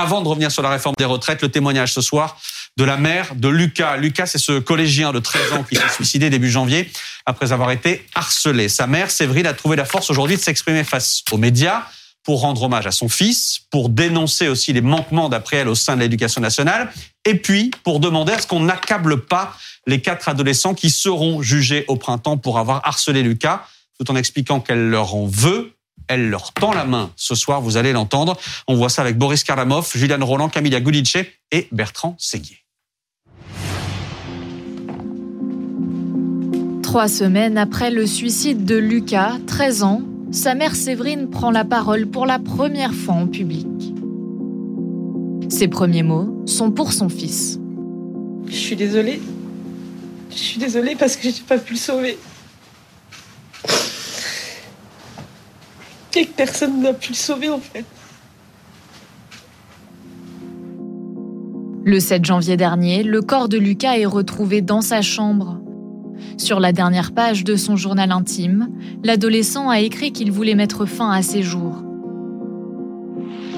Avant 0.00 0.22
de 0.22 0.28
revenir 0.28 0.52
sur 0.52 0.62
la 0.62 0.70
réforme 0.70 0.94
des 0.96 1.04
retraites, 1.04 1.42
le 1.42 1.48
témoignage 1.48 1.92
ce 1.92 2.00
soir 2.00 2.38
de 2.76 2.84
la 2.84 2.96
mère 2.96 3.34
de 3.34 3.48
Lucas. 3.48 3.96
Lucas, 3.96 4.26
c'est 4.26 4.38
ce 4.38 4.60
collégien 4.60 5.10
de 5.10 5.18
13 5.18 5.52
ans 5.54 5.64
qui 5.64 5.74
s'est 5.74 5.88
suicidé 5.88 6.30
début 6.30 6.48
janvier 6.48 6.88
après 7.26 7.50
avoir 7.50 7.72
été 7.72 8.06
harcelé. 8.14 8.68
Sa 8.68 8.86
mère, 8.86 9.10
Séverine, 9.10 9.46
a 9.46 9.54
trouvé 9.54 9.74
la 9.74 9.84
force 9.84 10.08
aujourd'hui 10.08 10.36
de 10.36 10.40
s'exprimer 10.40 10.84
face 10.84 11.24
aux 11.32 11.36
médias 11.36 11.82
pour 12.22 12.42
rendre 12.42 12.62
hommage 12.62 12.86
à 12.86 12.92
son 12.92 13.08
fils, 13.08 13.62
pour 13.72 13.88
dénoncer 13.88 14.46
aussi 14.46 14.72
les 14.72 14.82
manquements 14.82 15.28
d'après 15.28 15.56
elle 15.56 15.68
au 15.68 15.74
sein 15.74 15.96
de 15.96 16.00
l'éducation 16.02 16.40
nationale, 16.40 16.92
et 17.24 17.34
puis 17.34 17.72
pour 17.82 17.98
demander 17.98 18.32
à 18.34 18.38
ce 18.38 18.46
qu'on 18.46 18.60
n'accable 18.60 19.24
pas 19.24 19.56
les 19.88 20.00
quatre 20.00 20.28
adolescents 20.28 20.74
qui 20.74 20.90
seront 20.90 21.42
jugés 21.42 21.84
au 21.88 21.96
printemps 21.96 22.36
pour 22.36 22.60
avoir 22.60 22.86
harcelé 22.86 23.24
Lucas, 23.24 23.64
tout 23.98 24.08
en 24.12 24.14
expliquant 24.14 24.60
qu'elle 24.60 24.90
leur 24.90 25.16
en 25.16 25.26
veut. 25.26 25.72
Elle 26.08 26.30
leur 26.30 26.52
tend 26.52 26.72
la 26.72 26.84
main 26.84 27.10
ce 27.16 27.34
soir, 27.34 27.60
vous 27.60 27.76
allez 27.76 27.92
l'entendre. 27.92 28.36
On 28.66 28.76
voit 28.76 28.88
ça 28.88 29.02
avec 29.02 29.18
Boris 29.18 29.44
Karlamov, 29.44 29.90
Juliane 29.94 30.22
Roland, 30.22 30.48
Camilla 30.48 30.80
Gudice 30.80 31.18
et 31.52 31.68
Bertrand 31.70 32.16
Séguier. 32.18 32.58
Trois 36.82 37.08
semaines 37.08 37.58
après 37.58 37.90
le 37.90 38.06
suicide 38.06 38.64
de 38.64 38.76
Lucas, 38.76 39.34
13 39.46 39.82
ans, 39.82 40.02
sa 40.32 40.54
mère 40.54 40.74
Séverine 40.74 41.28
prend 41.28 41.50
la 41.50 41.64
parole 41.64 42.06
pour 42.06 42.24
la 42.24 42.38
première 42.38 42.94
fois 42.94 43.14
en 43.14 43.26
public. 43.26 43.66
Ses 45.50 45.68
premiers 45.68 46.02
mots 46.02 46.42
sont 46.46 46.70
pour 46.70 46.92
son 46.92 47.08
fils. 47.08 47.58
Je 48.46 48.56
suis 48.56 48.76
désolée. 48.76 49.20
Je 50.30 50.36
suis 50.36 50.58
désolée 50.58 50.96
parce 50.96 51.16
que 51.16 51.28
je 51.28 51.34
n'ai 51.36 51.42
pas 51.46 51.58
pu 51.58 51.74
le 51.74 51.78
sauver. 51.78 52.18
Que 56.24 56.32
personne 56.36 56.82
n'a 56.82 56.92
pu 56.92 57.10
le 57.10 57.16
sauver 57.16 57.48
en 57.48 57.60
fait. 57.60 57.84
Le 61.84 62.00
7 62.00 62.24
janvier 62.24 62.56
dernier, 62.56 63.02
le 63.04 63.22
corps 63.22 63.48
de 63.48 63.56
Lucas 63.56 63.96
est 63.96 64.04
retrouvé 64.04 64.60
dans 64.60 64.80
sa 64.80 65.00
chambre. 65.00 65.60
Sur 66.36 66.58
la 66.58 66.72
dernière 66.72 67.12
page 67.12 67.44
de 67.44 67.54
son 67.56 67.76
journal 67.76 68.10
intime, 68.10 68.68
l'adolescent 69.04 69.70
a 69.70 69.80
écrit 69.80 70.12
qu'il 70.12 70.32
voulait 70.32 70.56
mettre 70.56 70.86
fin 70.86 71.10
à 71.10 71.22
ses 71.22 71.42
jours. 71.42 71.84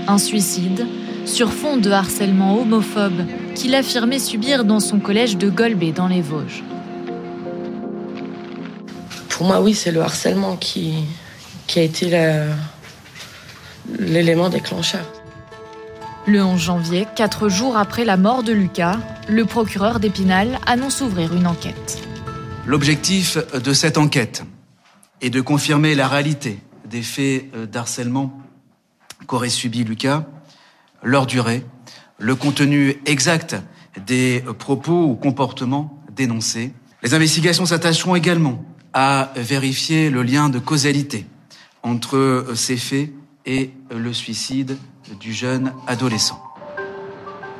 Un 0.06 0.18
suicide 0.18 0.86
sur 1.24 1.52
fond 1.52 1.78
de 1.78 1.90
harcèlement 1.90 2.60
homophobe 2.60 3.24
qu'il 3.54 3.74
affirmait 3.74 4.18
subir 4.18 4.64
dans 4.64 4.80
son 4.80 5.00
collège 5.00 5.38
de 5.38 5.48
Golbet 5.48 5.92
dans 5.92 6.08
les 6.08 6.20
Vosges. 6.20 6.62
Pour 9.30 9.46
moi, 9.46 9.62
oui, 9.62 9.74
c'est 9.74 9.92
le 9.92 10.02
harcèlement 10.02 10.56
qui, 10.56 10.92
qui 11.70 11.78
a 11.78 11.82
été 11.82 12.10
l'élément 13.96 14.48
déclencheur. 14.48 15.06
Le 16.26 16.42
11 16.42 16.60
janvier, 16.60 17.06
quatre 17.14 17.48
jours 17.48 17.76
après 17.76 18.04
la 18.04 18.16
mort 18.16 18.42
de 18.42 18.52
Lucas, 18.52 18.98
le 19.28 19.44
procureur 19.44 20.00
d'Épinal 20.00 20.58
annonce 20.66 21.00
ouvrir 21.00 21.32
une 21.32 21.46
enquête. 21.46 22.02
L'objectif 22.66 23.38
de 23.54 23.72
cette 23.72 23.98
enquête 23.98 24.42
est 25.20 25.30
de 25.30 25.40
confirmer 25.40 25.94
la 25.94 26.08
réalité 26.08 26.58
des 26.86 27.02
faits 27.02 27.52
d'harcèlement 27.70 28.36
qu'aurait 29.28 29.48
subi 29.48 29.84
Lucas, 29.84 30.24
leur 31.04 31.24
durée, 31.24 31.64
le 32.18 32.34
contenu 32.34 32.96
exact 33.06 33.54
des 34.08 34.42
propos 34.58 35.04
ou 35.04 35.14
comportements 35.14 36.02
dénoncés. 36.16 36.72
Les 37.04 37.14
investigations 37.14 37.64
s'attacheront 37.64 38.16
également 38.16 38.64
à 38.92 39.32
vérifier 39.36 40.10
le 40.10 40.24
lien 40.24 40.48
de 40.48 40.58
causalité 40.58 41.26
entre 41.82 42.46
ces 42.54 42.76
faits 42.76 43.10
et 43.46 43.70
le 43.90 44.12
suicide 44.12 44.76
du 45.18 45.32
jeune 45.32 45.72
adolescent. 45.86 46.42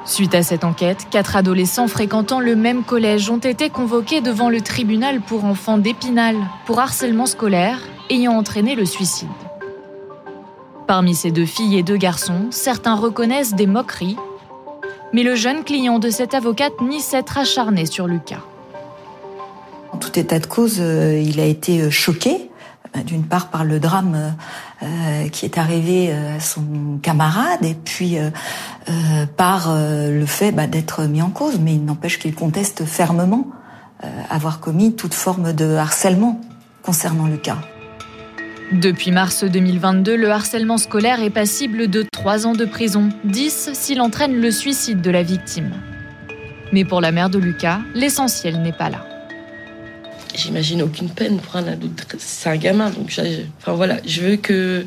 Suite 0.05 0.35
à 0.35 0.43
cette 0.43 0.65
enquête, 0.65 1.07
quatre 1.11 1.37
adolescents 1.37 1.87
fréquentant 1.87 2.41
le 2.41 2.57
même 2.57 2.85
collège 2.85 3.29
ont 3.31 3.39
été 3.39 3.69
convoqués 3.69 4.21
devant 4.21 4.49
le 4.49 4.61
tribunal 4.61 5.21
pour 5.21 5.45
enfants 5.45 5.79
d'Épinal 5.79 6.37
pour 6.65 6.81
harcèlement 6.81 7.27
scolaire 7.27 7.79
ayant 8.09 8.33
entraîné 8.33 8.75
le 8.75 8.87
suicide. 8.87 9.29
Parmi 10.87 11.15
ces 11.15 11.31
deux 11.31 11.47
filles 11.47 11.79
et 11.79 11.83
deux 11.83 11.99
garçons, 11.99 12.47
certains 12.51 12.97
reconnaissent 12.97 13.55
des 13.55 13.67
moqueries, 13.67 14.17
mais 15.13 15.23
le 15.23 15.37
jeune 15.37 15.65
client 15.65 15.99
de 15.99 16.11
cette 16.11 16.35
avocate 16.35 16.81
nie 16.81 17.01
s'être 17.01 17.39
acharné 17.39 17.87
sur 17.87 18.07
Lucas. 18.07 18.43
En 19.93 19.99
tout 19.99 20.19
état 20.19 20.39
de 20.39 20.47
cause, 20.47 20.79
euh, 20.81 21.21
il 21.21 21.39
a 21.41 21.45
été 21.45 21.83
euh, 21.83 21.91
choqué 21.91 22.50
d'une 23.05 23.25
part 23.25 23.49
par 23.49 23.65
le 23.65 23.79
drame 23.79 24.35
euh, 24.83 25.29
qui 25.29 25.45
est 25.45 25.59
arrivé 25.59 26.13
à 26.13 26.41
son 26.41 26.99
camarade 27.03 27.65
et 27.65 27.75
puis 27.75 28.19
euh, 28.19 28.31
euh, 28.89 29.27
par 29.37 29.75
le 29.77 30.27
fait 30.27 30.53
bah, 30.53 30.67
d'être 30.67 31.05
mis 31.05 31.23
en 31.23 31.31
cause, 31.31 31.59
mais 31.61 31.75
il 31.75 31.85
n'empêche 31.85 32.19
qu'il 32.19 32.35
conteste 32.35 32.85
fermement 32.85 33.47
avoir 34.31 34.61
commis 34.61 34.97
toute 34.97 35.13
forme 35.13 35.53
de 35.53 35.75
harcèlement 35.75 36.41
concernant 36.83 37.27
Lucas. 37.27 37.59
Depuis 38.73 39.11
mars 39.11 39.45
2022, 39.45 40.17
le 40.17 40.31
harcèlement 40.31 40.79
scolaire 40.79 41.23
est 41.23 41.29
passible 41.29 41.89
de 41.89 42.07
3 42.11 42.47
ans 42.47 42.55
de 42.55 42.65
prison, 42.65 43.11
10 43.25 43.71
s'il 43.75 44.01
entraîne 44.01 44.41
le 44.41 44.51
suicide 44.51 45.03
de 45.03 45.11
la 45.11 45.23
victime. 45.23 45.73
Mais 46.73 46.87
pour 46.87 47.03
la 47.03 47.13
mère 47.13 47.29
de 47.29 47.39
Lucas, 47.39 47.81
l'essentiel 47.95 48.63
n'est 48.63 48.73
pas 48.73 48.89
là 48.89 49.10
j'imagine 50.35 50.83
aucune 50.83 51.11
peine 51.11 51.39
pour 51.39 51.57
un 51.57 51.67
adulte. 51.67 52.07
C'est 52.19 52.49
un 52.49 52.57
gamin, 52.57 52.91
donc 52.91 53.15
enfin 53.61 53.73
voilà, 53.73 53.99
je 54.07 54.21
veux 54.21 54.37
que 54.37 54.87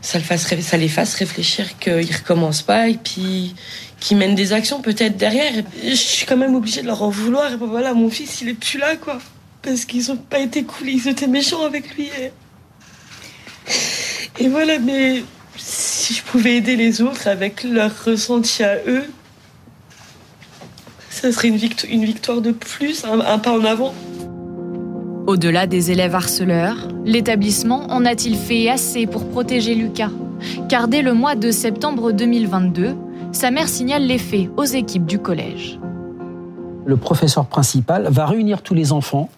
ça, 0.00 0.18
le 0.18 0.24
fasse, 0.24 0.46
ça 0.60 0.76
les 0.76 0.88
fasse 0.88 1.14
réfléchir 1.14 1.78
qu'ils 1.78 2.14
recommencent 2.14 2.62
pas 2.62 2.88
et 2.88 2.94
puis 2.94 3.54
qu'ils 4.00 4.16
mènent 4.16 4.34
des 4.34 4.52
actions 4.52 4.80
peut-être 4.80 5.16
derrière. 5.16 5.52
Je 5.82 5.94
suis 5.94 6.26
quand 6.26 6.36
même 6.36 6.54
obligée 6.54 6.82
de 6.82 6.86
leur 6.86 7.02
en 7.02 7.10
vouloir. 7.10 7.52
Et 7.52 7.56
ben 7.56 7.66
voilà, 7.66 7.94
mon 7.94 8.10
fils, 8.10 8.40
il 8.42 8.48
est 8.48 8.54
plus 8.54 8.78
là, 8.78 8.96
quoi. 8.96 9.18
Parce 9.62 9.84
qu'ils 9.84 10.12
ont 10.12 10.16
pas 10.16 10.38
été 10.38 10.62
cool, 10.62 10.88
ils 10.88 11.08
étaient 11.08 11.26
méchants 11.26 11.64
avec 11.64 11.96
lui. 11.96 12.10
Et, 14.38 14.48
voilà, 14.48 14.78
mais 14.78 15.24
si 15.56 16.14
je 16.14 16.22
pouvais 16.22 16.56
aider 16.56 16.76
les 16.76 17.02
autres 17.02 17.26
avec 17.26 17.64
leur 17.64 18.04
ressenti 18.04 18.62
à 18.62 18.76
eux, 18.86 19.04
ça 21.10 21.32
serait 21.32 21.48
une, 21.48 21.56
victoire, 21.56 21.92
une 21.92 22.04
victoire 22.04 22.40
de 22.40 22.52
plus, 22.52 23.04
un 23.04 23.38
pas 23.40 23.52
en 23.52 23.64
avant. 23.64 23.92
Au-delà 25.28 25.66
des 25.66 25.90
élèves 25.90 26.14
harceleurs, 26.14 26.88
l'établissement 27.04 27.82
en 27.90 28.06
a-t-il 28.06 28.34
fait 28.34 28.70
assez 28.70 29.06
pour 29.06 29.28
protéger 29.28 29.74
Lucas? 29.74 30.08
Car 30.70 30.88
dès 30.88 31.02
le 31.02 31.12
mois 31.12 31.34
de 31.34 31.50
septembre 31.50 32.12
2022, 32.12 32.96
sa 33.32 33.50
mère 33.50 33.68
signale 33.68 34.06
les 34.06 34.16
faits 34.16 34.48
aux 34.56 34.64
équipes 34.64 35.04
du 35.04 35.18
collège. 35.18 35.78
Le 36.86 36.96
professeur 36.96 37.44
principal 37.44 38.08
va 38.10 38.24
réunir 38.24 38.62
tous 38.62 38.72
les 38.72 38.90
enfants 38.90 39.28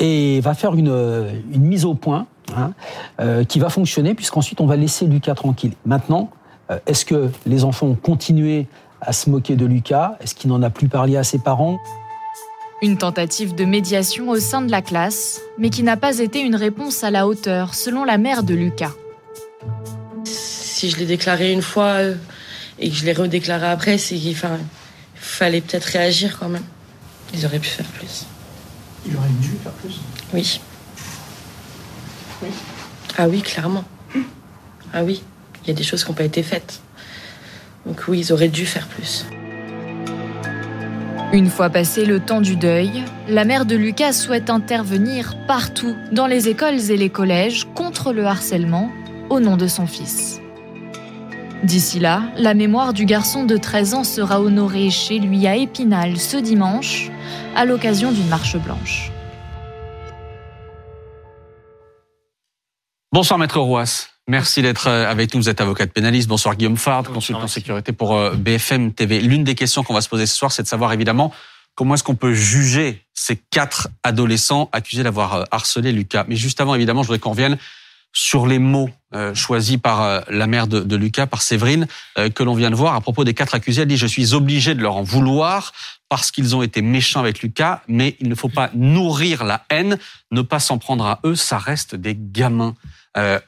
et 0.00 0.38
va 0.40 0.52
faire 0.52 0.74
une, 0.74 1.32
mise 1.48 1.86
au 1.86 1.94
point 1.94 2.26
hein, 2.54 2.72
euh, 3.20 3.42
qui 3.44 3.58
va 3.58 3.70
fonctionner 3.70 4.12
puisqu'ensuite 4.12 4.60
on 4.60 4.66
va 4.66 4.76
laisser 4.76 5.06
Lucas 5.06 5.34
tranquille. 5.34 5.72
Maintenant, 5.86 6.28
euh, 6.70 6.78
est-ce 6.84 7.06
que 7.06 7.30
les 7.46 7.64
enfants 7.64 7.86
ont 7.86 7.94
continué 7.94 8.66
à 9.00 9.14
se 9.14 9.30
moquer 9.30 9.56
de 9.56 9.64
Lucas? 9.64 10.18
Est-ce 10.20 10.34
qu'il 10.34 10.50
n'en 10.50 10.62
a 10.62 10.68
plus 10.68 10.88
parlé 10.88 11.16
à 11.16 11.24
ses 11.24 11.38
parents? 11.38 11.78
Une 12.82 12.96
tentative 12.96 13.54
de 13.54 13.64
médiation 13.64 14.30
au 14.30 14.40
sein 14.40 14.62
de 14.62 14.70
la 14.70 14.82
classe, 14.82 15.40
mais 15.58 15.70
qui 15.70 15.82
n'a 15.82 15.96
pas 15.96 16.18
été 16.18 16.40
une 16.40 16.56
réponse 16.56 17.04
à 17.04 17.10
la 17.10 17.26
hauteur, 17.26 17.74
selon 17.74 18.04
la 18.04 18.18
mère 18.18 18.42
de 18.42 18.54
Lucas. 18.54 18.92
Si 20.24 20.88
je 20.88 20.96
l'ai 20.96 21.06
déclaré 21.06 21.52
une 21.52 21.62
fois 21.62 21.98
euh, 21.98 22.14
et 22.78 22.88
que 22.88 22.96
je 22.96 23.04
l'ai 23.04 23.12
redéclaré 23.12 23.66
après, 23.66 23.98
c'est 23.98 24.16
qu'il 24.16 24.36
fallait 25.14 25.60
peut-être 25.60 25.84
réagir 25.84 26.38
quand 26.38 26.48
même. 26.48 26.64
Ils 27.34 27.44
auraient 27.44 27.58
pu 27.58 27.68
faire 27.68 27.86
plus. 27.86 28.26
Ils 29.06 29.16
auraient 29.16 29.28
dû 29.40 29.50
faire 29.62 29.72
plus 29.72 30.00
Oui. 30.32 30.60
Oui. 32.42 32.48
Ah 33.18 33.28
oui, 33.28 33.42
clairement. 33.42 33.84
Ah 34.92 35.04
oui, 35.04 35.22
il 35.62 35.68
y 35.68 35.70
a 35.70 35.74
des 35.74 35.84
choses 35.84 36.02
qui 36.02 36.10
n'ont 36.10 36.16
pas 36.16 36.24
été 36.24 36.42
faites. 36.42 36.80
Donc 37.84 38.04
oui, 38.08 38.20
ils 38.20 38.32
auraient 38.32 38.48
dû 38.48 38.64
faire 38.64 38.86
plus. 38.88 39.26
Une 41.32 41.48
fois 41.48 41.70
passé 41.70 42.06
le 42.06 42.18
temps 42.18 42.40
du 42.40 42.56
deuil, 42.56 43.04
la 43.28 43.44
mère 43.44 43.64
de 43.64 43.76
Lucas 43.76 44.12
souhaite 44.12 44.50
intervenir 44.50 45.36
partout, 45.46 45.94
dans 46.10 46.26
les 46.26 46.48
écoles 46.48 46.90
et 46.90 46.96
les 46.96 47.08
collèges, 47.08 47.68
contre 47.76 48.12
le 48.12 48.26
harcèlement, 48.26 48.90
au 49.28 49.38
nom 49.38 49.56
de 49.56 49.68
son 49.68 49.86
fils. 49.86 50.40
D'ici 51.62 52.00
là, 52.00 52.24
la 52.36 52.52
mémoire 52.52 52.92
du 52.92 53.04
garçon 53.04 53.44
de 53.44 53.56
13 53.56 53.94
ans 53.94 54.02
sera 54.02 54.40
honorée 54.40 54.90
chez 54.90 55.20
lui 55.20 55.46
à 55.46 55.54
Épinal 55.54 56.16
ce 56.16 56.36
dimanche, 56.36 57.12
à 57.54 57.64
l'occasion 57.64 58.10
d'une 58.10 58.26
marche 58.26 58.56
blanche. 58.56 59.12
Bonsoir 63.12 63.38
Maître 63.38 63.60
Rouas. 63.60 64.08
Merci 64.30 64.62
d'être 64.62 64.86
euh, 64.86 65.10
avec 65.10 65.34
nous. 65.34 65.40
Vous 65.40 65.48
êtes 65.48 65.60
avocate 65.60 65.92
pénaliste. 65.92 66.28
Bonsoir 66.28 66.54
Guillaume 66.54 66.76
Fard, 66.76 67.02
consultant 67.02 67.48
sécurité 67.48 67.90
pour 67.90 68.16
euh, 68.16 68.36
BFM 68.36 68.92
TV. 68.92 69.20
L'une 69.20 69.42
des 69.42 69.56
questions 69.56 69.82
qu'on 69.82 69.92
va 69.92 70.02
se 70.02 70.08
poser 70.08 70.24
ce 70.26 70.36
soir, 70.36 70.52
c'est 70.52 70.62
de 70.62 70.68
savoir 70.68 70.92
évidemment 70.92 71.34
comment 71.74 71.94
est-ce 71.94 72.04
qu'on 72.04 72.14
peut 72.14 72.32
juger 72.32 73.02
ces 73.12 73.34
quatre 73.34 73.88
adolescents 74.04 74.68
accusés 74.70 75.02
d'avoir 75.02 75.34
euh, 75.34 75.44
harcelé 75.50 75.90
Lucas. 75.90 76.26
Mais 76.28 76.36
juste 76.36 76.60
avant, 76.60 76.76
évidemment, 76.76 77.02
je 77.02 77.08
voudrais 77.08 77.18
qu'on 77.18 77.30
revienne 77.30 77.58
sur 78.12 78.46
les 78.46 78.58
mots 78.58 78.90
euh, 79.12 79.34
choisis 79.34 79.76
par 79.76 80.02
euh, 80.02 80.20
la 80.28 80.46
mère 80.46 80.68
de, 80.68 80.80
de, 80.80 80.96
Lucas, 80.96 81.26
par 81.26 81.42
Séverine, 81.42 81.88
euh, 82.16 82.30
que 82.30 82.44
l'on 82.44 82.54
vient 82.54 82.70
de 82.70 82.76
voir 82.76 82.94
à 82.94 83.00
propos 83.00 83.24
des 83.24 83.34
quatre 83.34 83.56
accusés. 83.56 83.82
Elle 83.82 83.88
dit, 83.88 83.96
je 83.96 84.06
suis 84.06 84.34
obligée 84.34 84.76
de 84.76 84.82
leur 84.82 84.96
en 84.96 85.02
vouloir 85.02 85.72
parce 86.08 86.30
qu'ils 86.30 86.54
ont 86.54 86.62
été 86.62 86.80
méchants 86.80 87.18
avec 87.18 87.42
Lucas, 87.42 87.82
mais 87.88 88.16
il 88.20 88.28
ne 88.28 88.34
faut 88.36 88.48
pas 88.48 88.70
nourrir 88.72 89.42
la 89.42 89.64
haine, 89.68 89.98
ne 90.30 90.42
pas 90.42 90.60
s'en 90.60 90.78
prendre 90.78 91.04
à 91.06 91.18
eux, 91.24 91.34
ça 91.34 91.58
reste 91.58 91.96
des 91.96 92.16
gamins. 92.16 92.74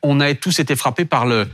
on 0.02 0.20
a 0.20 0.34
tous 0.34 0.58
été 0.58 0.74
frappés 0.74 1.04
par 1.04 1.26
le, 1.26 1.48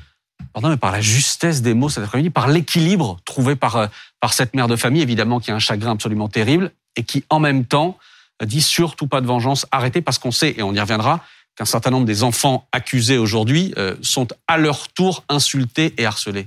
pardon, 0.54 0.70
mais 0.70 0.76
par 0.78 0.92
la 0.92 1.02
justesse 1.02 1.60
des 1.60 1.74
mots 1.74 1.90
cet 1.90 2.04
après-midi, 2.04 2.30
par 2.30 2.48
l'équilibre 2.48 3.18
trouvé 3.26 3.56
par, 3.56 3.88
par 4.20 4.32
cette 4.32 4.54
mère 4.54 4.68
de 4.68 4.76
famille, 4.76 5.02
évidemment, 5.02 5.40
qui 5.40 5.50
a 5.50 5.54
un 5.54 5.58
chagrin 5.58 5.92
absolument 5.92 6.28
terrible, 6.28 6.72
et 6.96 7.04
qui, 7.04 7.24
en 7.30 7.40
même 7.40 7.64
temps, 7.64 7.98
dit 8.44 8.62
surtout 8.62 9.06
pas 9.06 9.20
de 9.20 9.26
vengeance, 9.26 9.66
arrêtez, 9.70 10.02
parce 10.02 10.18
qu'on 10.18 10.30
sait, 10.30 10.54
et 10.56 10.62
on 10.62 10.74
y 10.74 10.80
reviendra, 10.80 11.22
qu'un 11.58 11.64
certain 11.64 11.90
nombre 11.90 12.06
des 12.06 12.22
enfants 12.22 12.68
accusés 12.70 13.18
aujourd'hui 13.18 13.74
euh, 13.78 13.96
sont 14.00 14.28
à 14.46 14.58
leur 14.58 14.88
tour 14.88 15.24
insultés 15.28 15.92
et 15.98 16.06
harcelés. 16.06 16.46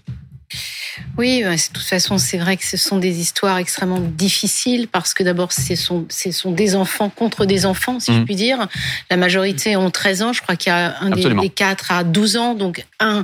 Oui, 1.18 1.44
de 1.44 1.74
toute 1.74 1.84
façon, 1.84 2.18
c'est 2.18 2.38
vrai 2.38 2.58
que 2.58 2.66
ce 2.66 2.78
sont 2.78 2.98
des 2.98 3.20
histoires 3.20 3.58
extrêmement 3.58 4.00
difficiles 4.00 4.88
parce 4.88 5.14
que 5.14 5.24
d'abord, 5.24 5.52
ce 5.52 5.76
sont, 5.76 6.06
ce 6.10 6.32
sont 6.32 6.52
des 6.52 6.76
enfants 6.76 7.10
contre 7.10 7.46
des 7.46 7.66
enfants, 7.66 8.00
si 8.00 8.14
je 8.14 8.20
mmh. 8.20 8.26
puis 8.26 8.36
dire. 8.36 8.68
La 9.10 9.18
majorité 9.18 9.76
ont 9.76 9.92
13 9.92 10.22
ans. 10.22 10.34
Je 10.34 10.42
crois 10.42 10.56
qu'il 10.56 10.72
y 10.72 10.76
a 10.76 10.96
un 11.02 11.10
des, 11.12 11.50
quatre 11.50 11.92
à 11.92 12.04
12 12.04 12.38
ans. 12.38 12.54
Donc, 12.56 12.86
un 13.00 13.24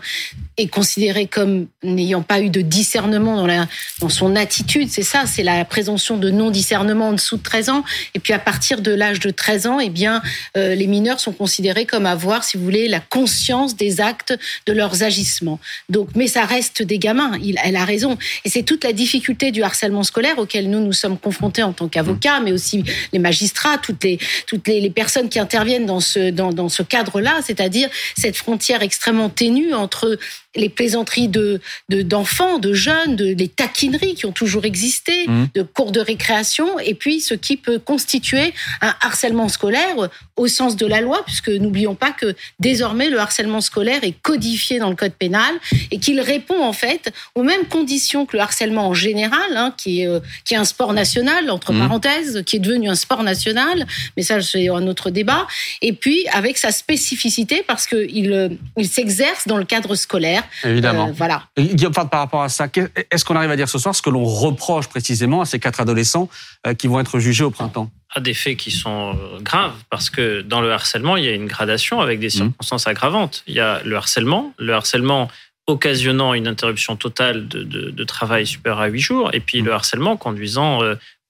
est 0.57 0.67
considéré 0.67 1.27
comme 1.27 1.67
n'ayant 1.83 2.23
pas 2.23 2.41
eu 2.41 2.49
de 2.49 2.61
discernement 2.61 3.35
dans, 3.35 3.47
la, 3.47 3.67
dans 3.99 4.09
son 4.09 4.35
attitude. 4.35 4.89
C'est 4.89 5.03
ça, 5.03 5.25
c'est 5.25 5.43
la 5.43 5.63
présomption 5.65 6.17
de 6.17 6.29
non-discernement 6.29 7.09
en 7.09 7.13
dessous 7.13 7.37
de 7.37 7.43
13 7.43 7.69
ans. 7.69 7.83
Et 8.15 8.19
puis, 8.19 8.33
à 8.33 8.39
partir 8.39 8.81
de 8.81 8.91
l'âge 8.91 9.19
de 9.19 9.29
13 9.29 9.67
ans, 9.67 9.79
eh 9.79 9.89
bien, 9.89 10.21
euh, 10.55 10.75
les 10.75 10.87
mineurs 10.87 11.19
sont 11.19 11.33
considérés 11.33 11.85
comme 11.85 12.05
avoir, 12.05 12.43
si 12.43 12.57
vous 12.57 12.63
voulez, 12.63 12.87
la 12.87 12.99
conscience 12.99 13.75
des 13.75 14.01
actes 14.01 14.37
de 14.65 14.73
leurs 14.73 15.03
agissements. 15.03 15.59
Donc, 15.89 16.09
mais 16.15 16.27
ça 16.27 16.45
reste 16.45 16.81
des 16.81 16.99
gamins. 16.99 17.33
Elle 17.63 17.75
a 17.75 17.85
raison. 17.85 18.17
Et 18.45 18.49
c'est 18.49 18.63
toute 18.63 18.83
la 18.83 18.93
difficulté 18.93 19.51
du 19.51 19.63
harcèlement 19.63 20.03
scolaire 20.03 20.37
auquel 20.39 20.69
nous 20.69 20.79
nous 20.79 20.93
sommes 20.93 21.17
confrontés 21.17 21.63
en 21.63 21.73
tant 21.73 21.87
qu'avocats, 21.87 22.39
mais 22.39 22.51
aussi 22.51 22.83
les 23.13 23.19
magistrats, 23.19 23.77
toutes 23.77 24.03
les 24.03 24.19
toutes 24.45 24.67
les, 24.67 24.89
personnes 24.89 25.29
qui 25.29 25.39
interviennent 25.39 25.85
dans 25.85 25.99
ce 25.99 26.31
dans, 26.31 26.51
dans 26.51 26.69
ce 26.69 26.81
cadre-là, 26.83 27.39
c'est-à-dire 27.45 27.89
cette 28.15 28.37
frontière 28.37 28.81
extrêmement 28.81 29.29
ténue 29.29 29.73
entre 29.73 30.17
les 30.57 30.69
plaisanteries 30.69 31.27
de 31.27 31.61
d'enfants, 31.89 32.59
de, 32.59 32.73
jeunes, 32.73 33.15
de, 33.15 33.33
les 33.33 33.47
taquineries 33.47 34.15
qui 34.15 34.25
ont 34.25 34.31
toujours 34.31 34.65
existé, 34.65 35.27
mmh. 35.27 35.45
de 35.53 35.61
cours 35.61 35.91
de 35.91 35.99
récréation, 35.99 36.79
et 36.79 36.93
puis 36.93 37.21
ce 37.21 37.33
qui 37.33 37.57
peut 37.57 37.79
constituer 37.79 38.53
un 38.81 38.93
harcèlement 39.01 39.47
scolaire 39.49 39.95
au 40.35 40.47
sens 40.47 40.75
de 40.75 40.85
la 40.85 41.01
loi, 41.01 41.23
puisque 41.25 41.49
n'oublions 41.49 41.95
pas 41.95 42.11
que 42.11 42.35
désormais 42.59 43.09
le 43.09 43.19
harcèlement 43.19 43.61
scolaire 43.61 44.03
est 44.03 44.15
codifié 44.21 44.79
dans 44.79 44.89
le 44.89 44.95
code 44.95 45.13
pénal 45.13 45.53
et 45.91 45.99
qu'il 45.99 46.19
répond 46.19 46.61
en 46.63 46.73
fait 46.73 47.11
aux 47.35 47.43
mêmes 47.43 47.65
conditions 47.65 48.25
que 48.25 48.35
le 48.37 48.43
harcèlement 48.43 48.87
en 48.87 48.93
général, 48.93 49.55
hein, 49.55 49.73
qui 49.77 50.01
est 50.01 50.07
euh, 50.07 50.19
qui 50.45 50.53
est 50.53 50.57
un 50.57 50.65
sport 50.65 50.93
national 50.93 51.49
entre 51.49 51.73
mmh. 51.73 51.79
parenthèses, 51.79 52.43
qui 52.45 52.57
est 52.57 52.59
devenu 52.59 52.89
un 52.89 52.95
sport 52.95 53.23
national, 53.23 53.85
mais 54.15 54.23
ça 54.23 54.41
c'est 54.41 54.69
un 54.69 54.87
autre 54.87 55.09
débat. 55.09 55.47
Et 55.81 55.93
puis 55.93 56.27
avec 56.31 56.57
sa 56.57 56.71
spécificité 56.71 57.63
parce 57.65 57.85
que 57.85 58.07
il, 58.09 58.31
euh, 58.31 58.49
il 58.77 58.87
s'exerce 58.87 59.47
dans 59.47 59.57
le 59.57 59.65
cadre 59.65 59.95
scolaire 59.95 60.43
Évidemment. 60.63 61.07
Euh, 61.07 61.13
voilà. 61.13 61.43
Guillaume, 61.57 61.93
par 61.93 62.07
rapport 62.11 62.43
à 62.43 62.49
ça, 62.49 62.67
est-ce 63.11 63.25
qu'on 63.25 63.35
arrive 63.35 63.51
à 63.51 63.55
dire 63.55 63.69
ce 63.69 63.77
soir 63.77 63.95
ce 63.95 64.01
que 64.01 64.09
l'on 64.09 64.23
reproche 64.23 64.87
précisément 64.87 65.41
à 65.41 65.45
ces 65.45 65.59
quatre 65.59 65.79
adolescents 65.79 66.29
euh, 66.65 66.73
qui 66.73 66.87
vont 66.87 66.99
être 66.99 67.19
jugés 67.19 67.43
au 67.43 67.51
printemps? 67.51 67.89
À 68.15 68.19
des 68.19 68.33
faits 68.33 68.57
qui 68.57 68.71
sont 68.71 69.15
euh, 69.15 69.39
graves, 69.41 69.75
parce 69.89 70.09
que 70.09 70.41
dans 70.41 70.61
le 70.61 70.71
harcèlement, 70.71 71.17
il 71.17 71.25
y 71.25 71.27
a 71.27 71.33
une 71.33 71.47
gradation 71.47 72.01
avec 72.01 72.19
des 72.19 72.27
mmh. 72.27 72.31
circonstances 72.31 72.87
aggravantes. 72.87 73.43
Il 73.47 73.53
y 73.53 73.59
a 73.59 73.81
le 73.83 73.95
harcèlement, 73.95 74.53
le 74.57 74.73
harcèlement 74.73 75.29
occasionnant 75.67 76.33
une 76.33 76.47
interruption 76.47 76.95
totale 76.95 77.47
de, 77.49 78.03
travail 78.05 78.47
supérieur 78.47 78.79
à 78.79 78.87
huit 78.87 79.01
jours, 79.01 79.31
et 79.33 79.41
puis 79.41 79.61
mmh. 79.61 79.65
le 79.65 79.73
harcèlement 79.73 80.15
conduisant 80.15 80.79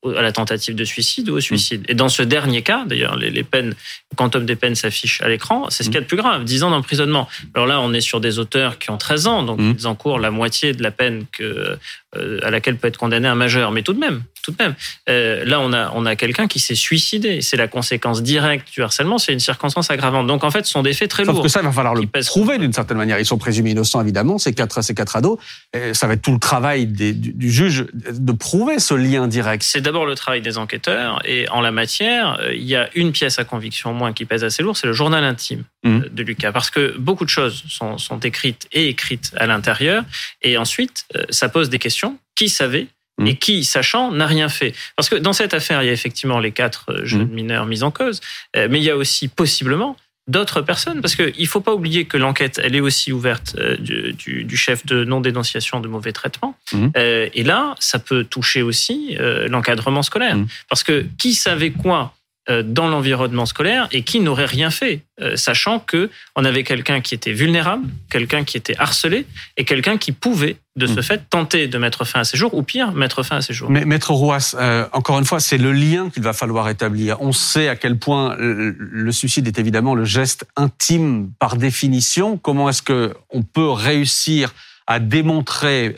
à 0.06 0.22
la 0.22 0.32
tentative 0.32 0.76
de 0.76 0.86
suicide 0.86 1.30
ou 1.30 1.38
au 1.38 1.40
suicide. 1.40 1.84
Et 1.88 1.96
dans 1.96 2.10
ce 2.10 2.22
dernier 2.22 2.62
cas, 2.62 2.86
d'ailleurs, 2.86 3.16
les, 3.16 3.44
peines, 3.44 3.70
le 3.70 4.16
quantum 4.16 4.46
des 4.46 4.56
peines 4.56 4.76
s'affiche 4.76 5.22
à 5.22 5.28
l'écran, 5.28 5.66
c'est 5.70 5.84
ce 5.84 5.90
qu'il 5.90 5.96
y 5.96 5.98
a 5.98 6.02
de 6.02 6.06
plus 6.06 6.18
grave, 6.18 6.44
10 6.44 6.64
ans 6.64 6.70
d'emprisonnement. 6.70 7.28
Alors 7.56 7.68
là, 7.68 7.82
on 7.82 7.94
est 7.94 8.02
sur 8.02 8.20
des 8.20 8.40
auteurs 8.40 8.78
qui 8.78 8.92
ont 8.92 8.98
13 8.98 9.28
ans, 9.28 9.44
donc 9.44 9.60
mmh. 9.60 9.76
ils 9.80 9.88
encourent 9.88 10.20
la 10.20 10.32
moitié 10.32 10.74
de 10.74 10.84
la 10.84 10.92
peine 10.92 11.26
que, 11.32 11.78
à 12.16 12.50
laquelle 12.50 12.78
peut 12.78 12.88
être 12.88 12.98
condamné 12.98 13.28
un 13.28 13.36
majeur. 13.36 13.72
Mais 13.72 13.82
tout 13.82 13.94
de 13.94 14.00
même, 14.00 14.24
tout 14.42 14.52
de 14.52 14.64
même, 14.64 14.76
euh, 15.10 15.44
là, 15.44 15.60
on 15.60 15.74
a, 15.74 15.92
on 15.94 16.06
a 16.06 16.16
quelqu'un 16.16 16.48
qui 16.48 16.60
s'est 16.60 16.76
suicidé. 16.76 17.42
C'est 17.42 17.58
la 17.58 17.68
conséquence 17.68 18.24
directe 18.24 18.72
du 18.72 18.82
harcèlement, 18.82 19.18
c'est 19.18 19.34
une 19.34 19.42
circonstance 19.42 19.92
aggravante. 19.92 20.26
Donc 20.26 20.46
en 20.46 20.52
fait, 20.52 20.66
ce 20.66 20.72
sont 20.72 20.84
des 20.84 20.94
faits 20.94 21.12
très 21.12 21.26
Sauf 21.26 21.36
lourds. 21.36 21.44
que 21.44 21.50
ça, 21.50 21.60
il 21.60 21.66
va 21.66 21.72
falloir 21.74 21.96
le 21.96 22.08
prouver 22.08 22.58
d'une 22.58 22.72
certaine 22.72 22.96
manière. 22.96 23.20
Ils 23.20 23.26
sont 23.26 23.38
présumés 23.38 23.72
innocents, 23.72 24.02
évidemment, 24.02 24.38
ces 24.38 24.54
quatre, 24.54 24.82
ces 24.82 24.96
quatre 24.96 25.18
ados. 25.18 25.38
Et 25.74 25.94
ça 25.94 26.08
va 26.08 26.14
être 26.14 26.22
tout 26.22 26.32
le 26.32 26.40
travail 26.40 26.86
du, 26.86 27.14
du, 27.14 27.52
juge 27.52 27.88
de 27.94 28.32
prouver 28.32 28.80
ce 28.80 28.94
lien 28.94 29.28
direct. 29.28 29.64
C'est 29.64 29.82
d'abord 29.82 30.06
le 30.06 30.16
travail 30.16 30.42
des 30.42 30.58
enquêteurs. 30.58 31.20
Et 31.26 31.50
en 31.50 31.60
la 31.60 31.72
matière, 31.72 32.40
euh, 32.40 32.54
il 32.54 32.64
y 32.64 32.78
a 32.78 32.90
une 32.96 33.12
pièce 33.12 33.40
à 33.40 33.44
conviction 33.44 33.92
au 33.92 33.94
moins 33.94 34.14
qui 34.14 34.24
pèse 34.24 34.46
assez 34.46 34.64
lourd, 34.64 34.78
c'est 34.78 34.88
le 34.88 34.94
journal 34.94 35.26
intime 35.26 35.64
mmh. 35.84 36.00
de 36.10 36.24
Lucas. 36.24 36.54
Parce 36.54 36.70
que 36.70 36.96
beaucoup 36.98 37.26
de 37.26 37.30
choses 37.30 37.66
sont, 37.68 37.98
sont 37.98 38.20
écrites 38.20 38.68
et 38.72 38.88
écrites 38.88 39.34
à 39.36 39.46
l'intérieur. 39.46 40.06
Et 40.42 40.58
ensuite, 40.58 41.06
ça 41.30 41.50
pose 41.50 41.70
des 41.70 41.80
questions 41.80 41.97
qui 42.36 42.50
savait 42.50 42.88
et 43.26 43.34
mmh. 43.34 43.38
qui, 43.38 43.64
sachant, 43.64 44.12
n'a 44.12 44.28
rien 44.28 44.50
fait. 44.50 44.74
Parce 44.96 45.10
que 45.10 45.16
dans 45.16 45.34
cette 45.34 45.54
affaire, 45.54 45.82
il 45.82 45.88
y 45.88 45.90
a 45.90 45.94
effectivement 45.94 46.40
les 46.40 46.52
quatre 46.52 46.92
euh, 46.92 47.06
jeunes 47.06 47.30
mmh. 47.30 47.34
mineurs 47.34 47.66
mis 47.66 47.84
en 47.84 47.92
cause, 47.92 48.22
euh, 48.56 48.68
mais 48.70 48.80
il 48.80 48.84
y 48.84 48.92
a 48.92 48.98
aussi 48.98 49.28
possiblement 49.28 49.98
d'autres 50.28 50.62
personnes, 50.62 51.02
parce 51.02 51.16
qu'il 51.16 51.34
ne 51.40 51.48
faut 51.48 51.62
pas 51.62 51.74
oublier 51.74 52.06
que 52.06 52.18
l'enquête, 52.18 52.60
elle 52.62 52.76
est 52.76 52.82
aussi 52.82 53.14
ouverte 53.14 53.56
euh, 53.58 53.78
du, 53.78 54.58
chef 54.58 54.86
de 54.86 55.06
non-dénonciation 55.06 55.80
de 55.80 55.88
mauvais 55.88 56.12
traitement. 56.12 56.56
Mmh. 56.74 56.88
et 56.96 57.44
là, 57.44 57.76
ça 57.80 57.98
peut 57.98 58.26
toucher 58.26 58.62
aussi 58.62 59.16
l'encadrement 59.48 60.02
scolaire. 60.02 60.38
Parce 60.70 60.84
que 60.84 61.06
qui 61.18 61.34
savait 61.34 61.72
quoi 61.72 62.14
dans 62.50 62.88
l'environnement 62.88 63.46
scolaire 63.46 63.88
et 63.92 64.04
qui 64.04 64.22
n'aurait 64.22 64.46
rien 64.46 64.70
fait, 64.70 65.02
euh, 65.22 65.36
sachant 65.36 65.80
que 65.80 66.10
on 66.36 66.46
avait 66.46 66.64
quelqu'un 66.64 67.02
qui 67.02 67.14
était 67.14 67.34
vulnérable, 67.34 67.88
quelqu'un 68.10 68.46
qui 68.46 68.56
était 68.56 68.76
harcelé 68.78 69.26
et 69.58 69.66
quelqu'un 69.66 69.98
qui 69.98 70.14
pouvait 70.14 70.56
de 70.78 70.88
ce 70.88 71.00
hmm. 71.00 71.04
fait 71.04 71.30
tenter 71.30 71.68
de 71.68 71.78
mettre 71.78 72.06
fin 72.06 72.22
à 72.22 72.24
ses 72.24 72.38
jours 72.38 72.54
ou 72.54 72.64
pire 72.64 72.94
mettre 72.94 73.24
fin 73.24 73.38
à 73.38 73.42
ses 73.42 73.54
jours. 73.54 73.70
Mais 73.70 73.84
maître 73.84 74.12
Rouas, 74.12 74.56
euh, 74.58 74.86
encore 74.94 75.20
une 75.20 75.26
fois, 75.26 75.42
c'est 75.42 75.58
le 75.58 75.74
lien 75.74 76.10
qu'il 76.10 76.24
va 76.24 76.32
falloir 76.32 76.70
établir. 76.70 77.22
On 77.22 77.34
sait 77.34 77.68
à 77.68 77.76
quel 77.76 77.98
point 77.98 78.36
le 78.40 79.12
suicide 79.12 79.48
est 79.48 79.60
évidemment 79.60 79.94
le 79.94 80.06
geste 80.06 80.48
intime 80.56 81.32
par 81.40 81.58
définition. 81.58 82.38
Comment 82.38 82.70
est-ce 82.70 82.82
que 82.82 83.14
on 83.30 83.42
peut 83.42 83.70
réussir 83.70 84.54
à 84.86 85.00
démontrer 85.00 85.96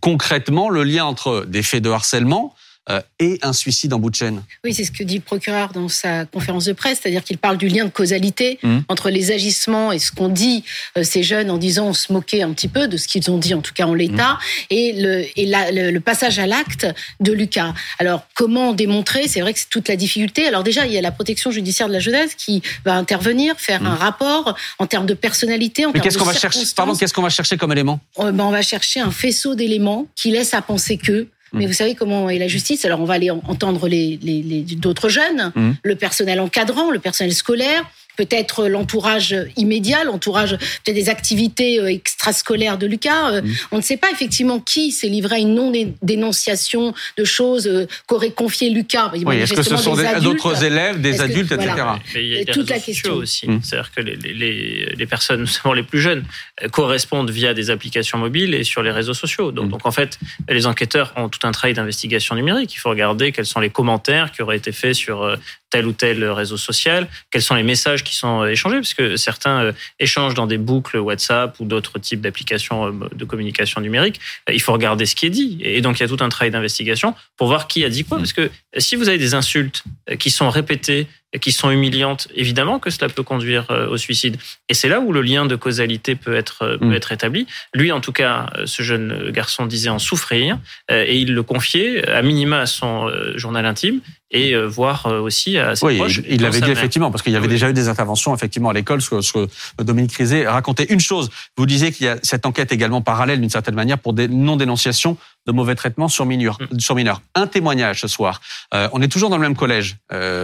concrètement 0.00 0.70
le 0.70 0.82
lien 0.82 1.04
entre 1.04 1.44
des 1.46 1.62
faits 1.62 1.84
de 1.84 1.90
harcèlement 1.90 2.54
euh, 2.90 3.00
et 3.18 3.38
un 3.42 3.52
suicide 3.52 3.92
en 3.92 3.98
bout 3.98 4.10
de 4.10 4.14
chaîne. 4.14 4.42
Oui, 4.64 4.74
c'est 4.74 4.84
ce 4.84 4.92
que 4.92 5.02
dit 5.02 5.16
le 5.16 5.22
procureur 5.22 5.72
dans 5.72 5.88
sa 5.88 6.24
conférence 6.24 6.64
de 6.64 6.72
presse, 6.72 7.00
c'est-à-dire 7.02 7.24
qu'il 7.24 7.38
parle 7.38 7.56
du 7.58 7.68
lien 7.68 7.84
de 7.84 7.90
causalité 7.90 8.58
mmh. 8.62 8.78
entre 8.88 9.10
les 9.10 9.32
agissements 9.32 9.92
et 9.92 9.98
ce 9.98 10.12
qu'ont 10.12 10.28
dit 10.28 10.64
euh, 10.96 11.02
ces 11.02 11.22
jeunes 11.22 11.50
en 11.50 11.58
disant 11.58 11.88
on 11.88 11.92
se 11.92 12.12
moquait 12.12 12.42
un 12.42 12.52
petit 12.52 12.68
peu 12.68 12.88
de 12.88 12.96
ce 12.96 13.08
qu'ils 13.08 13.30
ont 13.30 13.38
dit, 13.38 13.54
en 13.54 13.60
tout 13.60 13.74
cas 13.74 13.86
en 13.86 13.94
l'état, 13.94 14.34
mmh. 14.34 14.38
et, 14.70 14.92
le, 14.92 15.24
et 15.38 15.46
le, 15.46 15.98
passage 16.00 16.38
à 16.38 16.46
l'acte 16.46 16.86
de 17.20 17.32
Lucas. 17.32 17.74
Alors, 17.98 18.26
comment 18.34 18.72
démontrer? 18.72 19.28
C'est 19.28 19.40
vrai 19.40 19.52
que 19.52 19.58
c'est 19.58 19.68
toute 19.68 19.88
la 19.88 19.96
difficulté. 19.96 20.46
Alors 20.46 20.62
déjà, 20.62 20.86
il 20.86 20.92
y 20.92 20.98
a 20.98 21.02
la 21.02 21.12
protection 21.12 21.50
judiciaire 21.50 21.88
de 21.88 21.92
la 21.92 21.98
jeunesse 21.98 22.34
qui 22.34 22.62
va 22.84 22.94
intervenir, 22.94 23.56
faire 23.58 23.82
mmh. 23.82 23.86
un 23.86 23.94
rapport 23.96 24.56
en 24.78 24.86
termes 24.86 25.06
de 25.06 25.14
personnalité, 25.14 25.84
en 25.86 25.92
Mais 25.92 26.00
qu'est-ce 26.00 26.18
qu'on 26.18 26.24
va 26.24 26.32
chercher 26.32 26.60
Pardon, 26.74 26.94
qu'est-ce 26.94 27.12
qu'on 27.12 27.22
va 27.22 27.30
chercher 27.30 27.56
comme 27.56 27.72
élément? 27.72 28.00
Euh, 28.18 28.32
ben, 28.32 28.44
On 28.44 28.50
va 28.50 28.62
chercher 28.62 29.00
un 29.00 29.10
faisceau 29.10 29.54
d'éléments 29.54 30.06
qui 30.16 30.30
laisse 30.30 30.54
à 30.54 30.62
penser 30.62 30.96
que 30.96 31.26
mais 31.52 31.64
mm. 31.64 31.68
vous 31.68 31.72
savez 31.72 31.94
comment 31.94 32.28
est 32.30 32.38
la 32.38 32.48
justice 32.48 32.84
Alors 32.84 33.00
on 33.00 33.04
va 33.04 33.14
aller 33.14 33.30
entendre 33.30 33.88
les, 33.88 34.18
les, 34.22 34.42
les 34.42 34.62
d'autres 34.62 35.08
jeunes, 35.08 35.52
mm. 35.54 35.70
le 35.82 35.94
personnel 35.96 36.40
encadrant, 36.40 36.90
le 36.90 36.98
personnel 36.98 37.34
scolaire, 37.34 37.84
peut-être 38.18 38.66
l'entourage 38.66 39.34
immédiat, 39.56 40.02
l'entourage 40.02 40.58
peut-être 40.58 40.96
des 40.96 41.08
activités 41.08 41.78
euh, 41.78 41.86
extrascolaires 41.86 42.76
de 42.76 42.86
Lucas. 42.86 43.30
Euh, 43.30 43.42
mm. 43.42 43.54
On 43.70 43.76
ne 43.76 43.82
sait 43.82 43.96
pas 43.96 44.10
effectivement 44.10 44.58
qui 44.58 44.90
s'est 44.90 45.06
livré 45.06 45.36
à 45.36 45.38
une 45.38 45.54
non-dénonciation 45.54 46.92
de 47.16 47.24
choses 47.24 47.68
euh, 47.68 47.86
qu'aurait 48.06 48.32
confié 48.32 48.70
Lucas. 48.70 49.12
Oui, 49.24 49.36
est-ce 49.36 49.54
que 49.54 49.62
ce 49.62 49.76
sont 49.76 49.96
d'autres 50.20 50.64
élèves, 50.64 51.00
des 51.00 51.20
adultes, 51.20 51.52
etc. 51.52 51.70
il 52.16 52.26
y 52.26 52.38
a 52.40 52.44
Toute 52.44 52.68
la 52.68 52.80
question 52.80 53.14
aussi. 53.14 53.48
Mm. 53.48 53.60
C'est-à-dire 53.62 53.92
que 53.94 54.00
les, 54.00 54.16
les, 54.16 54.94
les, 54.96 55.06
personnes, 55.06 55.40
notamment 55.44 55.74
les 55.74 55.84
plus 55.84 56.00
jeunes, 56.00 56.24
correspondent 56.72 57.30
via 57.30 57.54
des 57.54 57.70
applications 57.70 58.18
mobiles 58.18 58.52
et 58.54 58.64
sur 58.64 58.82
les 58.82 58.90
réseaux 58.90 59.14
sociaux. 59.14 59.52
Donc, 59.52 59.66
mm. 59.66 59.70
donc 59.70 59.86
en 59.86 59.92
fait, 59.92 60.18
les 60.48 60.66
enquêteurs 60.66 61.12
ont 61.16 61.28
tout 61.28 61.46
un 61.46 61.52
travail 61.52 61.74
d'investigation 61.74 62.34
numérique. 62.34 62.74
Il 62.74 62.78
faut 62.78 62.90
regarder 62.90 63.30
quels 63.30 63.46
sont 63.46 63.60
les 63.60 63.70
commentaires 63.70 64.32
qui 64.32 64.42
auraient 64.42 64.56
été 64.56 64.72
faits 64.72 64.94
sur 64.94 65.38
tel 65.70 65.86
ou 65.86 65.92
tel 65.92 66.24
réseau 66.24 66.56
social, 66.56 67.08
quels 67.30 67.42
sont 67.42 67.54
les 67.54 67.62
messages 67.62 68.04
qui 68.04 68.14
sont 68.14 68.42
euh, 68.42 68.48
échangés, 68.48 68.76
parce 68.76 68.94
que 68.94 69.16
certains 69.16 69.64
euh, 69.64 69.72
échangent 69.98 70.34
dans 70.34 70.46
des 70.46 70.58
boucles 70.58 70.98
WhatsApp 70.98 71.58
ou 71.60 71.64
d'autres 71.64 71.98
types 71.98 72.20
d'applications 72.20 72.86
euh, 72.86 73.08
de 73.14 73.24
communication 73.24 73.80
numérique. 73.80 74.20
Il 74.50 74.60
faut 74.62 74.72
regarder 74.72 75.06
ce 75.06 75.14
qui 75.14 75.26
est 75.26 75.30
dit. 75.30 75.58
Et 75.62 75.80
donc, 75.80 75.98
il 75.98 76.02
y 76.02 76.06
a 76.06 76.08
tout 76.08 76.22
un 76.22 76.28
travail 76.28 76.50
d'investigation 76.50 77.14
pour 77.36 77.48
voir 77.48 77.68
qui 77.68 77.84
a 77.84 77.88
dit 77.88 78.04
quoi. 78.04 78.18
Parce 78.18 78.32
que 78.32 78.50
si 78.78 78.96
vous 78.96 79.08
avez 79.08 79.18
des 79.18 79.34
insultes 79.34 79.84
qui 80.18 80.30
sont 80.30 80.50
répétées 80.50 81.06
qui 81.40 81.52
sont 81.52 81.70
humiliantes, 81.70 82.28
évidemment 82.34 82.78
que 82.78 82.88
cela 82.88 83.10
peut 83.10 83.22
conduire 83.22 83.66
euh, 83.70 83.88
au 83.88 83.98
suicide. 83.98 84.38
Et 84.70 84.74
c'est 84.74 84.88
là 84.88 85.00
où 85.00 85.12
le 85.12 85.20
lien 85.20 85.44
de 85.44 85.56
causalité 85.56 86.14
peut 86.14 86.34
être, 86.34 86.62
euh, 86.62 86.78
peut 86.78 86.86
mm. 86.86 86.94
être 86.94 87.12
établi. 87.12 87.46
Lui, 87.74 87.92
en 87.92 88.00
tout 88.00 88.12
cas, 88.12 88.46
euh, 88.56 88.64
ce 88.64 88.82
jeune 88.82 89.30
garçon 89.30 89.66
disait 89.66 89.90
en 89.90 89.98
souffrir 89.98 90.58
et 90.88 91.16
il 91.16 91.34
le 91.34 91.42
confiait 91.42 92.08
à 92.08 92.22
minima 92.22 92.60
à 92.60 92.66
son 92.66 93.10
journal 93.36 93.66
intime 93.66 94.00
et 94.30 94.54
voir 94.56 95.06
aussi 95.06 95.58
à 95.58 95.74
ses 95.74 95.86
oui, 95.86 95.96
proches. 95.96 96.20
Il 96.28 96.42
l'avait 96.42 96.60
dit 96.60 96.70
effectivement, 96.70 97.10
parce 97.10 97.22
qu'il 97.22 97.32
y 97.32 97.36
avait 97.36 97.48
déjà 97.48 97.68
eu 97.70 97.72
des 97.72 97.88
interventions 97.88 98.34
effectivement 98.34 98.70
à 98.70 98.72
l'école. 98.72 99.00
Ce 99.00 99.32
que 99.32 99.48
Dominique 99.82 100.14
Rizet 100.14 100.46
racontait 100.46 100.84
une 100.84 101.00
chose. 101.00 101.30
Vous 101.56 101.66
disiez 101.66 101.92
qu'il 101.92 102.06
y 102.06 102.08
a 102.08 102.18
cette 102.22 102.46
enquête 102.46 102.72
également 102.72 103.00
parallèle 103.00 103.40
d'une 103.40 103.50
certaine 103.50 103.74
manière 103.74 103.98
pour 103.98 104.12
des 104.12 104.28
non-dénonciations 104.28 105.16
de 105.46 105.52
mauvais 105.52 105.74
traitements 105.74 106.08
sur 106.08 106.26
mineurs. 106.26 106.58
Mm. 106.72 106.78
Sur 106.78 106.94
mineurs. 106.94 107.22
Un 107.34 107.46
témoignage 107.46 108.00
ce 108.00 108.08
soir. 108.08 108.40
on 108.72 109.00
est 109.02 109.08
toujours 109.08 109.30
dans 109.30 109.36
le 109.36 109.42
même 109.42 109.56
collège, 109.56 109.96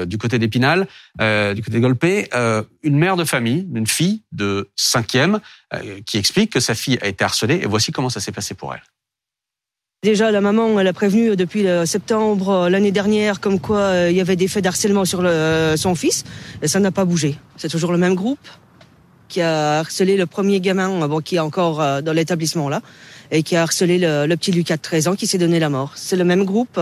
du 0.07 0.19
côté 0.19 0.38
d'Épinal. 0.38 0.74
Euh, 1.21 1.54
du 1.54 1.62
côté 1.62 1.78
de 1.78 1.83
Golpé, 1.83 2.28
euh, 2.35 2.62
une 2.83 2.97
mère 2.97 3.16
de 3.16 3.25
famille, 3.25 3.69
une 3.75 3.87
fille 3.87 4.23
de 4.33 4.71
cinquième, 4.76 5.40
euh, 5.73 6.00
qui 6.07 6.19
explique 6.19 6.52
que 6.52 6.61
sa 6.61 6.75
fille 6.75 6.99
a 7.02 7.09
été 7.09 7.25
harcelée. 7.25 7.61
Et 7.62 7.66
voici 7.66 7.93
comment 7.93 8.09
ça 8.09 8.21
s'est 8.21 8.33
passé 8.33 8.54
pour 8.54 8.75
elle. 8.75 8.83
Déjà, 10.02 10.31
la 10.31 10.40
maman, 10.40 10.78
elle 10.78 10.87
a 10.87 10.93
prévenu 10.93 11.35
depuis 11.35 11.64
septembre 11.87 12.69
l'année 12.69 12.93
dernière 12.93 13.40
comme 13.40 13.59
quoi 13.59 14.11
il 14.11 14.14
y 14.14 14.21
avait 14.21 14.37
des 14.37 14.49
faits 14.49 14.62
d'harcèlement 14.62 15.07
sur 15.07 15.26
son 15.76 15.95
fils. 15.95 16.25
Et 16.61 16.69
ça 16.69 16.78
n'a 16.78 16.90
pas 16.90 17.07
bougé. 17.07 17.38
C'est 17.57 17.71
toujours 17.71 17.90
le 17.90 17.97
même 17.97 18.14
groupe 18.14 18.47
qui 19.28 19.40
a 19.40 19.78
harcelé 19.78 20.19
le 20.19 20.26
premier 20.26 20.61
gamin, 20.61 21.09
qui 21.23 21.37
est 21.37 21.40
encore 21.40 22.02
dans 22.02 22.12
l'établissement 22.12 22.69
là, 22.69 22.83
et 23.31 23.43
qui 23.43 23.57
a 23.57 23.62
harcelé 23.62 23.97
le, 23.97 24.26
le, 24.26 24.37
petit 24.37 24.52
Lucas 24.52 24.76
de 24.76 24.83
13 24.83 25.09
ans 25.09 25.14
qui 25.16 25.26
s'est 25.26 25.38
donné 25.38 25.59
la 25.59 25.71
mort. 25.71 25.93
C'est 25.95 26.16
le 26.16 26.25
même 26.25 26.45
groupe 26.45 26.78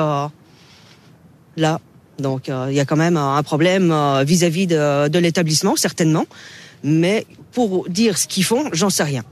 là. 1.56 1.80
Donc 2.22 2.48
euh, 2.48 2.68
il 2.70 2.76
y 2.76 2.80
a 2.80 2.84
quand 2.84 2.96
même 2.96 3.16
un 3.16 3.42
problème 3.42 3.92
euh, 3.92 4.24
vis-à-vis 4.24 4.66
de, 4.66 5.08
de 5.08 5.18
l'établissement, 5.18 5.76
certainement. 5.76 6.26
Mais 6.82 7.26
pour 7.52 7.88
dire 7.88 8.16
ce 8.16 8.26
qu'ils 8.26 8.44
font, 8.44 8.64
j'en 8.72 8.90
sais 8.90 9.02
rien. 9.02 9.22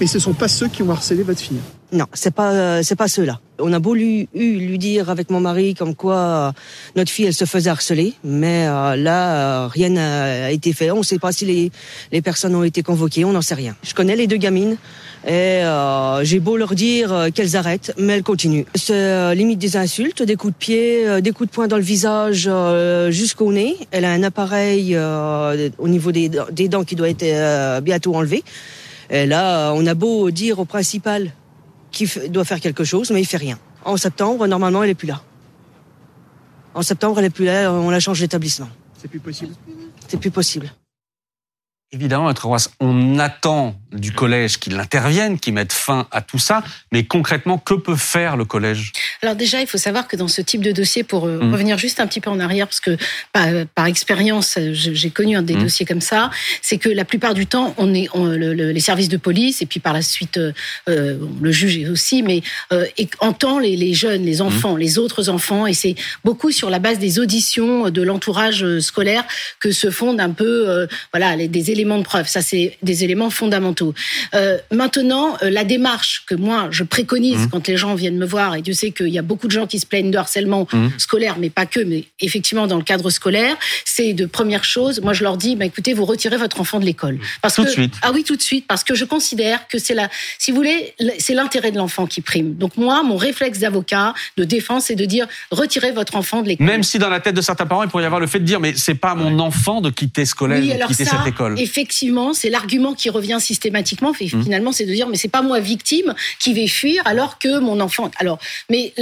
Mais 0.00 0.06
ce 0.06 0.20
sont 0.20 0.34
pas 0.34 0.46
ceux 0.46 0.68
qui 0.68 0.82
ont 0.84 0.90
harcelé 0.90 1.24
votre 1.24 1.40
fille 1.40 1.58
Non, 1.92 2.06
c'est 2.12 2.32
pas 2.32 2.52
euh, 2.52 2.80
c'est 2.84 2.94
pas 2.94 3.08
ceux-là. 3.08 3.40
On 3.58 3.72
a 3.72 3.80
beau 3.80 3.94
lui, 3.94 4.28
lui 4.32 4.78
dire 4.78 5.10
avec 5.10 5.30
mon 5.30 5.40
mari 5.40 5.74
comme 5.74 5.96
quoi 5.96 6.52
notre 6.94 7.10
fille 7.10 7.24
elle 7.24 7.34
se 7.34 7.44
faisait 7.44 7.70
harceler, 7.70 8.14
mais 8.22 8.66
là 8.66 9.66
rien 9.66 9.88
n'a 9.88 10.52
été 10.52 10.72
fait. 10.72 10.92
On 10.92 10.98
ne 10.98 11.02
sait 11.02 11.18
pas 11.18 11.32
si 11.32 11.44
les, 11.44 11.72
les 12.12 12.22
personnes 12.22 12.54
ont 12.54 12.62
été 12.62 12.84
convoquées, 12.84 13.24
on 13.24 13.32
n'en 13.32 13.42
sait 13.42 13.56
rien. 13.56 13.74
Je 13.82 13.94
connais 13.94 14.14
les 14.14 14.28
deux 14.28 14.36
gamines. 14.36 14.76
Et 15.26 15.30
euh, 15.30 16.24
j'ai 16.24 16.38
beau 16.38 16.56
leur 16.56 16.74
dire 16.74 17.12
euh, 17.12 17.30
qu'elles 17.30 17.56
arrêtent, 17.56 17.92
mais 17.98 18.14
elles 18.14 18.22
continuent. 18.22 18.64
C'est 18.74 18.94
euh, 18.94 19.34
limite 19.34 19.58
des 19.58 19.76
insultes, 19.76 20.22
des 20.22 20.36
coups 20.36 20.52
de 20.52 20.58
pied, 20.58 21.20
des 21.20 21.32
coups 21.32 21.50
de 21.50 21.54
poing 21.54 21.66
dans 21.66 21.76
le 21.76 21.82
visage 21.82 22.48
jusqu'au 23.10 23.52
nez. 23.52 23.76
Elle 23.90 24.04
a 24.04 24.12
un 24.12 24.22
appareil 24.22 24.96
au 24.96 25.88
niveau 25.88 26.12
des, 26.12 26.30
des, 26.52 26.68
dents 26.68 26.84
qui 26.84 26.94
doit 26.94 27.08
être 27.08 27.80
bientôt 27.80 28.14
enlevé. 28.14 28.44
Et 29.10 29.26
là, 29.26 29.72
on 29.74 29.86
a 29.86 29.94
beau 29.94 30.30
dire 30.30 30.58
au 30.58 30.64
principal 30.64 31.32
qu'il 31.90 32.08
doit 32.30 32.44
faire 32.44 32.60
quelque 32.60 32.84
chose, 32.84 33.10
mais 33.10 33.20
il 33.20 33.26
fait 33.26 33.38
rien. 33.38 33.58
En 33.84 33.96
septembre, 33.96 34.46
normalement, 34.46 34.82
elle 34.82 34.90
est 34.90 34.94
plus 34.94 35.08
là. 35.08 35.22
En 36.74 36.82
septembre, 36.82 37.18
elle 37.18 37.26
est 37.26 37.30
plus 37.30 37.46
là, 37.46 37.72
on 37.72 37.90
la 37.90 38.00
change 38.00 38.20
d'établissement. 38.20 38.68
C'est 39.00 39.08
plus 39.08 39.20
possible? 39.20 39.54
C'est 40.06 40.18
plus 40.18 40.30
possible. 40.30 40.70
Évidemment, 41.90 42.30
on 42.80 43.18
attend 43.18 43.74
du 43.92 44.12
collège 44.12 44.58
qu'il 44.58 44.78
intervienne, 44.78 45.40
qu'il 45.40 45.54
mette 45.54 45.72
fin 45.72 46.06
à 46.10 46.20
tout 46.20 46.38
ça, 46.38 46.62
mais 46.92 47.04
concrètement, 47.04 47.56
que 47.56 47.72
peut 47.72 47.96
faire 47.96 48.36
le 48.36 48.44
collège? 48.44 48.92
Alors 49.22 49.34
déjà, 49.34 49.62
il 49.62 49.66
faut 49.66 49.78
savoir 49.78 50.06
que 50.06 50.14
dans 50.14 50.28
ce 50.28 50.42
type 50.42 50.60
de 50.60 50.70
dossier, 50.72 51.02
pour 51.02 51.24
euh, 51.24 51.38
mmh. 51.38 51.52
revenir 51.52 51.78
juste 51.78 51.98
un 52.00 52.06
petit 52.06 52.20
peu 52.20 52.28
en 52.28 52.40
arrière, 52.40 52.66
parce 52.66 52.80
que 52.80 52.98
par, 53.32 53.86
expérience, 53.86 54.58
j'ai 54.72 55.08
connu 55.08 55.34
un 55.34 55.40
des 55.40 55.54
mmh. 55.54 55.62
dossiers 55.62 55.86
comme 55.86 56.02
ça, 56.02 56.30
c'est 56.60 56.76
que 56.76 56.90
la 56.90 57.06
plupart 57.06 57.32
du 57.32 57.46
temps, 57.46 57.74
on 57.78 57.94
est 57.94 58.10
les 58.14 58.80
services 58.80 59.08
de 59.08 59.16
police 59.16 59.62
et 59.62 59.66
puis 59.66 59.80
par 59.80 59.94
la 59.94 60.02
suite 60.02 60.36
euh, 60.36 60.52
euh, 60.90 61.16
le 61.40 61.52
juge 61.52 61.88
aussi, 61.88 62.22
mais 62.22 62.42
et 62.98 63.08
entend 63.20 63.58
les, 63.58 63.94
jeunes, 63.94 64.24
les 64.24 64.42
enfants, 64.42 64.74
mmh. 64.74 64.78
les 64.78 64.98
autres 64.98 65.30
enfants, 65.30 65.66
et 65.66 65.72
c'est 65.72 65.94
beaucoup 66.22 66.50
sur 66.50 66.68
la 66.68 66.80
base 66.80 66.98
des 66.98 67.18
auditions 67.18 67.88
de 67.88 68.02
l'entourage 68.02 68.78
scolaire 68.80 69.24
que 69.58 69.72
se 69.72 69.90
fondent 69.90 70.20
un 70.20 70.32
peu, 70.32 70.86
voilà, 71.12 71.34
les, 71.34 71.48
des 71.48 71.70
éléments 71.78 71.98
de 71.98 72.02
preuve. 72.02 72.28
Ça, 72.28 72.42
c'est 72.42 72.76
des 72.82 73.04
éléments 73.04 73.30
fondamentaux. 73.30 73.94
Euh, 74.34 74.58
maintenant, 74.70 75.36
euh, 75.42 75.50
la 75.50 75.64
démarche 75.64 76.24
que 76.26 76.34
moi 76.34 76.68
je 76.70 76.84
préconise 76.84 77.46
mmh. 77.46 77.50
quand 77.50 77.68
les 77.68 77.76
gens 77.76 77.94
viennent 77.94 78.18
me 78.18 78.26
voir, 78.26 78.54
et 78.56 78.62
Dieu 78.62 78.74
sait 78.74 78.90
qu'il 78.90 79.08
y 79.08 79.18
a 79.18 79.22
beaucoup 79.22 79.46
de 79.46 79.52
gens 79.52 79.66
qui 79.66 79.78
se 79.78 79.86
plaignent 79.86 80.10
de 80.10 80.18
harcèlement 80.18 80.66
mmh. 80.72 80.88
scolaire, 80.98 81.36
mais 81.38 81.50
pas 81.50 81.66
que, 81.66 81.80
mais 81.80 82.04
effectivement 82.20 82.66
dans 82.66 82.76
le 82.76 82.82
cadre 82.82 83.10
scolaire, 83.10 83.56
c'est 83.84 84.12
de 84.12 84.26
première 84.26 84.64
chose. 84.64 85.00
Moi, 85.00 85.12
je 85.12 85.22
leur 85.22 85.36
dis, 85.36 85.56
bah, 85.56 85.64
écoutez, 85.64 85.94
vous 85.94 86.04
retirez 86.04 86.36
votre 86.36 86.60
enfant 86.60 86.80
de 86.80 86.84
l'école. 86.84 87.18
Parce 87.42 87.54
tout 87.54 87.64
de 87.64 87.68
suite. 87.68 87.94
Ah 88.02 88.10
oui, 88.12 88.24
tout 88.24 88.36
de 88.36 88.42
suite, 88.42 88.66
parce 88.66 88.84
que 88.84 88.94
je 88.94 89.04
considère 89.04 89.66
que 89.68 89.78
c'est 89.78 89.94
la, 89.94 90.08
si 90.38 90.50
vous 90.50 90.56
voulez, 90.56 90.94
c'est 91.18 91.34
l'intérêt 91.34 91.70
de 91.70 91.78
l'enfant 91.78 92.06
qui 92.06 92.20
prime. 92.20 92.54
Donc 92.54 92.76
moi, 92.76 93.02
mon 93.02 93.16
réflexe 93.16 93.58
d'avocat, 93.58 94.14
de 94.36 94.44
défense, 94.44 94.86
c'est 94.86 94.96
de 94.96 95.04
dire, 95.04 95.26
retirez 95.50 95.92
votre 95.92 96.16
enfant 96.16 96.42
de 96.42 96.48
l'école. 96.48 96.66
Même 96.66 96.82
si 96.82 96.98
dans 96.98 97.08
la 97.08 97.20
tête 97.20 97.34
de 97.34 97.40
certains 97.40 97.66
parents, 97.66 97.82
il 97.82 97.88
pourrait 97.88 98.04
y 98.04 98.06
avoir 98.06 98.20
le 98.20 98.26
fait 98.26 98.40
de 98.40 98.44
dire, 98.44 98.60
mais 98.60 98.74
c'est 98.76 98.94
pas 98.94 99.14
mon 99.14 99.38
enfant 99.38 99.80
de 99.80 99.90
quitter 99.90 100.24
ce 100.24 100.34
collège, 100.34 100.66
de 100.66 100.86
quitter 100.86 101.04
cette 101.04 101.26
école 101.26 101.58
effectivement, 101.68 102.32
c'est 102.32 102.48
l'argument 102.48 102.94
qui 102.94 103.10
revient 103.10 103.38
systématiquement. 103.40 104.12
Mmh. 104.12 104.42
Finalement, 104.42 104.72
c'est 104.72 104.86
de 104.86 104.92
dire, 104.92 105.08
mais 105.08 105.18
c'est 105.18 105.28
pas 105.28 105.42
moi 105.42 105.60
victime 105.60 106.14
qui 106.38 106.54
vais 106.54 106.66
fuir 106.66 107.02
alors 107.04 107.38
que 107.38 107.58
mon 107.58 107.78
enfant. 107.80 108.10
Alors, 108.18 108.38
mais 108.70 108.94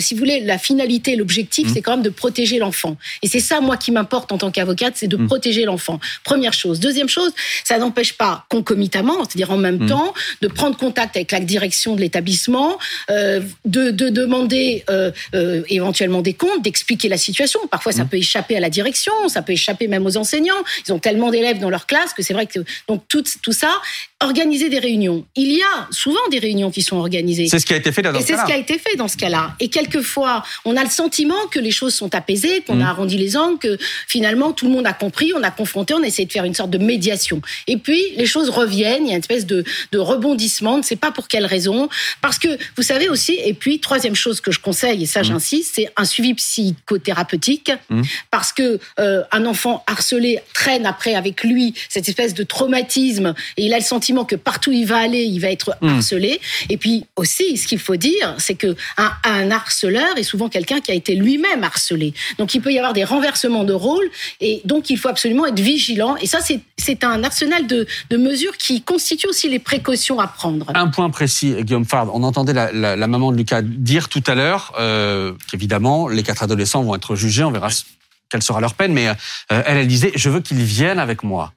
si 0.00 0.14
vous 0.14 0.18
voulez, 0.18 0.40
la 0.40 0.58
finalité, 0.58 1.16
l'objectif, 1.16 1.68
mmh. 1.68 1.72
c'est 1.72 1.82
quand 1.82 1.92
même 1.92 2.02
de 2.02 2.10
protéger 2.10 2.58
l'enfant. 2.58 2.96
Et 3.22 3.28
c'est 3.28 3.40
ça, 3.40 3.60
moi, 3.60 3.76
qui 3.76 3.90
m'importe 3.90 4.32
en 4.32 4.38
tant 4.38 4.50
qu'avocate, 4.50 4.94
c'est 4.96 5.08
de 5.08 5.16
mmh. 5.16 5.26
protéger 5.26 5.64
l'enfant. 5.64 5.98
Première 6.24 6.52
chose. 6.52 6.78
Deuxième 6.78 7.08
chose, 7.08 7.32
ça 7.64 7.78
n'empêche 7.78 8.12
pas 8.12 8.44
concomitamment, 8.50 9.24
c'est-à-dire 9.24 9.50
en 9.50 9.56
même 9.56 9.86
temps, 9.86 10.12
de 10.42 10.48
prendre 10.48 10.76
contact 10.76 11.16
avec 11.16 11.32
la 11.32 11.40
direction 11.40 11.96
de 11.96 12.00
l'établissement, 12.00 12.78
euh, 13.10 13.40
de, 13.64 13.90
demander 13.90 14.84
euh, 14.90 15.10
euh, 15.34 15.62
éventuellement 15.68 16.20
des 16.20 16.34
comptes, 16.34 16.62
d'expliquer 16.62 17.08
la 17.08 17.16
situation. 17.16 17.60
Parfois, 17.70 17.92
ça 17.92 18.04
peut 18.04 18.18
échapper 18.18 18.56
à 18.56 18.60
la 18.60 18.70
direction, 18.70 19.12
ça 19.28 19.42
peut 19.42 19.54
échapper 19.54 19.88
même 19.88 20.04
aux 20.06 20.16
enseignants. 20.16 20.62
Ils 20.86 20.92
ont 20.92 20.98
tellement 20.98 21.30
d'élèves 21.30 21.58
dans 21.58 21.70
leur 21.70 21.86
classe 21.86 21.93
que 22.14 22.22
c'est 22.22 22.34
vrai 22.34 22.46
que 22.46 22.60
donc 22.88 23.02
tout, 23.08 23.24
tout 23.42 23.52
ça, 23.52 23.80
organiser 24.20 24.68
des 24.68 24.78
réunions. 24.78 25.24
Il 25.36 25.52
y 25.52 25.62
a 25.62 25.86
souvent 25.90 26.26
des 26.30 26.38
réunions 26.38 26.70
qui 26.70 26.82
sont 26.82 26.96
organisées. 26.96 27.46
C'est 27.48 27.58
ce 27.58 27.66
qui 27.66 27.74
a 27.74 27.76
été 27.76 27.92
fait 27.92 28.02
dans 28.02 28.12
ce 28.12 28.18
cas-là. 28.18 28.26
C'est 28.26 28.42
ce 28.42 28.46
qui 28.46 28.52
a 28.52 28.56
été 28.56 28.78
fait 28.78 28.96
dans 28.96 29.08
ce 29.08 29.16
cas-là. 29.16 29.54
Et 29.60 29.68
quelquefois, 29.68 30.42
on 30.64 30.76
a 30.76 30.82
le 30.82 30.90
sentiment 30.90 31.46
que 31.50 31.58
les 31.58 31.70
choses 31.70 31.94
sont 31.94 32.14
apaisées, 32.14 32.62
qu'on 32.62 32.80
a 32.80 32.84
mm. 32.84 32.88
arrondi 32.88 33.18
les 33.18 33.36
angles, 33.36 33.58
que 33.58 33.78
finalement 34.08 34.52
tout 34.52 34.66
le 34.66 34.72
monde 34.72 34.86
a 34.86 34.92
compris, 34.92 35.32
on 35.36 35.42
a 35.42 35.50
confronté, 35.50 35.94
on 35.94 36.02
a 36.02 36.06
essayé 36.06 36.26
de 36.26 36.32
faire 36.32 36.44
une 36.44 36.54
sorte 36.54 36.70
de 36.70 36.78
médiation. 36.78 37.40
Et 37.66 37.76
puis 37.76 38.02
les 38.16 38.26
choses 38.26 38.48
reviennent, 38.50 39.06
il 39.06 39.10
y 39.10 39.12
a 39.12 39.16
une 39.16 39.20
espèce 39.20 39.46
de, 39.46 39.64
de 39.92 39.98
rebondissement, 39.98 40.74
on 40.74 40.78
ne 40.78 40.82
sait 40.82 40.96
pas 40.96 41.12
pour 41.12 41.28
quelle 41.28 41.46
raison. 41.46 41.88
Parce 42.20 42.38
que 42.38 42.48
vous 42.76 42.82
savez 42.82 43.08
aussi, 43.08 43.38
et 43.44 43.54
puis 43.54 43.80
troisième 43.80 44.14
chose 44.14 44.40
que 44.40 44.50
je 44.50 44.60
conseille, 44.60 45.02
et 45.02 45.06
ça 45.06 45.20
mm. 45.20 45.24
j'insiste, 45.24 45.72
c'est 45.74 45.92
un 45.96 46.04
suivi 46.04 46.34
psychothérapeutique, 46.34 47.72
mm. 47.90 48.02
parce 48.30 48.52
que 48.52 48.78
euh, 48.98 49.22
un 49.32 49.44
enfant 49.46 49.84
harcelé 49.86 50.40
traîne 50.54 50.86
après 50.86 51.14
avec 51.14 51.44
lui 51.44 51.74
cette 51.88 52.08
espèce 52.08 52.34
de 52.34 52.42
traumatisme 52.42 53.34
et 53.56 53.66
il 53.66 53.74
a 53.74 53.78
le 53.78 53.84
sentiment 53.84 54.24
que 54.24 54.36
partout 54.36 54.70
où 54.70 54.72
il 54.72 54.86
va 54.86 54.98
aller, 54.98 55.24
il 55.24 55.38
va 55.40 55.50
être 55.50 55.76
hmm. 55.80 55.88
harcelé. 55.88 56.40
Et 56.68 56.76
puis 56.76 57.04
aussi, 57.16 57.56
ce 57.56 57.66
qu'il 57.66 57.78
faut 57.78 57.96
dire, 57.96 58.34
c'est 58.38 58.54
que 58.54 58.74
un, 58.96 59.50
harceleur 59.50 60.16
est 60.16 60.22
souvent 60.22 60.48
quelqu'un 60.48 60.80
qui 60.80 60.90
a 60.90 60.94
été 60.94 61.14
lui-même 61.14 61.64
harcelé. 61.64 62.14
Donc 62.38 62.54
il 62.54 62.60
peut 62.60 62.72
y 62.72 62.78
avoir 62.78 62.92
des 62.92 63.04
renversements 63.04 63.64
de 63.64 63.72
rôle 63.72 64.08
et 64.40 64.62
donc 64.64 64.90
il 64.90 64.98
faut 64.98 65.08
absolument 65.08 65.46
être 65.46 65.60
vigilant. 65.60 66.16
Et 66.16 66.26
ça, 66.26 66.38
c'est 66.76 67.04
un 67.04 67.24
arsenal 67.24 67.66
de, 67.66 67.86
mesures 68.16 68.56
qui 68.56 68.80
constituent 68.80 69.28
aussi 69.28 69.50
les 69.50 69.58
précautions 69.58 70.20
à 70.20 70.28
prendre. 70.28 70.66
Un 70.74 70.88
point 70.88 71.10
précis, 71.10 71.54
Guillaume 71.60 71.84
Fard. 71.84 72.14
On 72.14 72.22
entendait 72.22 72.52
la, 72.52 73.06
maman 73.06 73.32
de 73.32 73.36
Lucas 73.36 73.60
dire 73.62 74.08
tout 74.08 74.22
à 74.26 74.34
l'heure 74.34 74.72
euh, 74.78 75.32
qu'évidemment, 75.50 76.08
les 76.08 76.22
quatre 76.22 76.42
adolescents 76.42 76.82
vont 76.82 76.94
être 76.94 77.16
jugés. 77.16 77.42
On 77.44 77.50
verra 77.50 77.68
quelle 78.30 78.42
sera 78.42 78.60
leur 78.60 78.74
peine. 78.74 78.92
Mais 78.92 79.08
euh, 79.08 79.14
elle, 79.48 79.78
elle 79.78 79.88
disait, 79.88 80.12
je 80.14 80.30
veux 80.30 80.40
qu'ils 80.40 80.62
viennent 80.62 81.00
avec 81.00 81.22
moi 81.22 81.52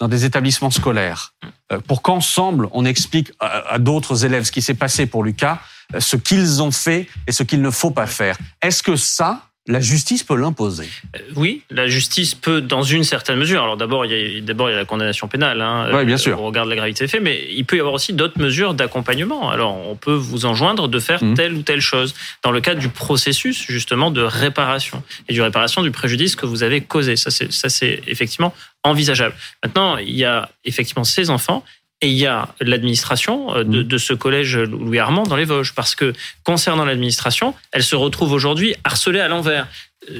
dans 0.00 0.08
des 0.08 0.24
établissements 0.24 0.70
scolaires, 0.70 1.34
euh, 1.72 1.78
pour 1.80 2.02
qu'ensemble 2.02 2.68
on 2.72 2.84
explique 2.84 3.32
à, 3.38 3.78
d'autres 3.78 4.24
élèves 4.24 4.44
ce 4.44 4.52
qui 4.52 4.62
s'est 4.62 4.74
passé 4.74 5.06
pour 5.06 5.22
Lucas, 5.22 5.60
euh, 5.94 6.00
ce 6.00 6.16
qu'ils 6.16 6.62
ont 6.62 6.72
fait 6.72 7.06
et 7.26 7.32
ce 7.32 7.42
qu'il 7.42 7.60
ne 7.60 7.70
faut 7.70 7.90
pas 7.90 8.06
faire. 8.06 8.36
Est-ce 8.62 8.82
que 8.82 8.96
ça, 8.96 9.49
la 9.70 9.80
justice 9.80 10.24
peut 10.24 10.36
l'imposer. 10.36 10.88
Euh, 11.16 11.20
oui, 11.36 11.62
la 11.70 11.88
justice 11.88 12.34
peut, 12.34 12.60
dans 12.60 12.82
une 12.82 13.04
certaine 13.04 13.36
mesure. 13.36 13.62
Alors 13.62 13.76
d'abord, 13.76 14.04
il 14.04 14.12
y 14.12 14.38
a 14.38 14.40
d'abord 14.40 14.68
il 14.68 14.72
y 14.72 14.74
a 14.74 14.78
la 14.78 14.84
condamnation 14.84 15.28
pénale. 15.28 15.60
Hein, 15.60 15.90
oui, 15.92 16.04
bien 16.04 16.16
sûr. 16.16 16.40
On 16.40 16.46
regarde 16.46 16.68
la 16.68 16.76
gravité 16.76 17.04
des 17.04 17.08
faits, 17.08 17.22
mais 17.22 17.46
il 17.50 17.64
peut 17.64 17.76
y 17.76 17.80
avoir 17.80 17.94
aussi 17.94 18.12
d'autres 18.12 18.40
mesures 18.40 18.74
d'accompagnement. 18.74 19.50
Alors 19.50 19.76
on 19.88 19.94
peut 19.94 20.14
vous 20.14 20.44
enjoindre 20.44 20.88
de 20.88 20.98
faire 20.98 21.22
mmh. 21.22 21.34
telle 21.34 21.54
ou 21.54 21.62
telle 21.62 21.80
chose 21.80 22.14
dans 22.42 22.50
le 22.50 22.60
cadre 22.60 22.80
du 22.80 22.88
processus 22.88 23.64
justement 23.68 24.10
de 24.10 24.22
réparation 24.22 25.02
et 25.28 25.32
du 25.32 25.40
réparation 25.40 25.82
du 25.82 25.90
préjudice 25.90 26.36
que 26.36 26.46
vous 26.46 26.62
avez 26.62 26.80
causé. 26.80 27.16
Ça 27.16 27.30
c'est 27.30 27.52
ça 27.52 27.68
c'est 27.68 28.02
effectivement 28.06 28.52
envisageable. 28.82 29.34
Maintenant, 29.62 29.98
il 29.98 30.16
y 30.16 30.24
a 30.24 30.48
effectivement 30.64 31.04
ces 31.04 31.30
enfants 31.30 31.64
et 32.02 32.08
il 32.08 32.16
y 32.16 32.26
a 32.26 32.48
l'administration 32.60 33.54
euh, 33.54 33.64
de, 33.64 33.82
mmh. 33.82 33.84
de, 33.84 33.98
ce 33.98 34.14
collège 34.14 34.56
Louis 34.56 34.98
Armand 34.98 35.24
dans 35.24 35.36
les 35.36 35.44
Vosges. 35.44 35.74
Parce 35.74 35.94
que 35.94 36.12
concernant 36.44 36.84
l'administration, 36.84 37.54
elle 37.72 37.82
se 37.82 37.96
retrouve 37.96 38.32
aujourd'hui 38.32 38.74
harcelée 38.84 39.20
à 39.20 39.28
l'envers. 39.28 39.66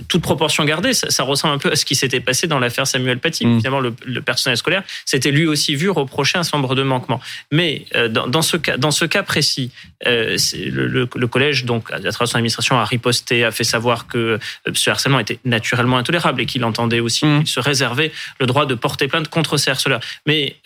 Toute 0.09 0.21
proportion 0.21 0.65
gardée, 0.65 0.93
ça, 0.93 1.23
ressemble 1.23 1.55
un 1.55 1.59
peu 1.59 1.73
à 1.73 1.77
ce 1.77 1.85
qui 1.85 1.95
s'était 1.95 2.21
passé 2.21 2.47
dans 2.47 2.59
l'affaire 2.59 2.87
Samuel 2.87 3.19
Paty. 3.19 3.47
Mm. 3.47 3.59
Finalement, 3.59 3.81
le, 3.81 4.21
personnel 4.21 4.57
scolaire 4.57 4.83
s'était 5.07 5.31
lui 5.31 5.47
aussi 5.47 5.75
vu 5.75 5.89
reprocher 5.89 6.37
un 6.37 6.43
certain 6.43 6.59
nombre 6.59 6.75
de 6.75 6.83
manquements. 6.83 7.21
Mais 7.51 7.87
euh, 7.95 8.09
dans, 8.09 8.43
ce 8.43 8.59
cas, 8.59 8.77
dans 8.77 8.91
ce 8.91 9.07
cas 9.07 9.23
précis, 9.23 9.71
euh, 10.07 10.37
le, 10.55 11.27
collège, 11.27 11.65
donc 11.65 11.91
à 11.91 11.99
travers 11.99 12.29
son 12.29 12.37
administration, 12.37 12.79
a 12.79 12.85
riposté, 12.85 13.45
a 13.45 13.51
fait 13.51 13.65
savoir 13.65 14.07
que 14.07 14.19
euh, 14.19 14.39
ce 14.75 14.91
harcèlement 14.91 15.19
était 15.19 15.39
naturellement 15.47 15.97
intolérable 15.97 16.43
et 16.43 16.47
qu'il 16.47 16.65
entendait 16.65 17.01
aussi 17.01 17.25
mm. 17.25 17.47
se 17.47 17.61
réserver 17.61 18.13
le 18.39 18.47
droit 18.47 18.67
de 18.67 18.75
porter 18.75 19.09
plainte 19.09 19.29
contre 19.29 19.57
ces 19.57 19.71
harceleurs. 19.71 20.01
Mais 20.27 20.57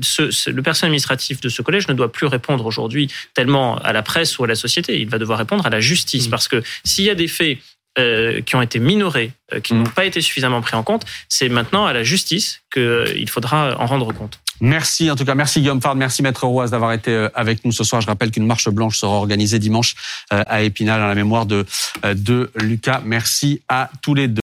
ce, 0.00 0.50
le 0.50 0.62
personnel 0.62 0.90
administratif 0.90 1.40
de 1.40 1.48
ce 1.48 1.60
collège 1.60 1.88
ne 1.88 1.94
doit 1.94 2.10
plus 2.10 2.26
répondre 2.26 2.64
aujourd'hui 2.64 3.12
tellement 3.34 3.76
à 3.78 3.92
la 3.92 4.02
presse 4.02 4.38
ou 4.38 4.44
à 4.44 4.46
la 4.46 4.54
société. 4.54 4.98
Il 4.98 5.08
va 5.08 5.18
devoir 5.18 5.38
répondre 5.38 5.66
à 5.66 5.70
la 5.70 5.80
justice 5.80 6.28
mm. 6.28 6.30
parce 6.30 6.48
que 6.48 6.62
s'il 6.84 7.04
y 7.04 7.10
a 7.10 7.14
des 7.14 7.28
faits 7.28 7.58
euh, 7.98 8.42
qui 8.42 8.56
ont 8.56 8.60
été 8.60 8.78
minorés, 8.78 9.32
euh, 9.54 9.60
qui 9.60 9.72
mm. 9.72 9.78
n'ont 9.78 9.84
pas 9.90 10.04
été 10.04 10.20
suffisamment 10.20 10.60
pris 10.60 10.76
en 10.76 10.82
compte, 10.82 11.06
c'est 11.30 11.48
maintenant 11.48 11.86
à 11.86 11.94
la 11.94 12.02
justice 12.02 12.60
qu'il 12.70 12.82
euh, 12.82 13.26
faudra 13.26 13.74
en 13.78 13.86
rendre 13.86 14.12
compte. 14.12 14.38
Merci 14.60 15.10
en 15.10 15.16
tout 15.16 15.24
cas, 15.24 15.34
merci 15.34 15.60
Guillaume 15.60 15.80
Fard, 15.80 15.94
merci 15.94 16.22
Maître 16.22 16.46
Roise 16.46 16.70
d'avoir 16.70 16.92
été 16.92 17.28
avec 17.34 17.64
nous 17.64 17.72
ce 17.72 17.84
soir. 17.84 18.02
Je 18.02 18.06
rappelle 18.06 18.30
qu'une 18.30 18.46
marche 18.46 18.68
blanche 18.68 18.98
sera 18.98 19.12
organisée 19.12 19.58
dimanche 19.58 19.94
à 20.30 20.62
Épinal 20.62 21.00
à 21.02 21.08
la 21.08 21.14
mémoire 21.14 21.44
de, 21.44 21.66
de 22.04 22.50
Lucas. 22.54 23.02
Merci 23.04 23.60
à 23.68 23.90
tous 24.00 24.14
les 24.14 24.28
deux. 24.28 24.34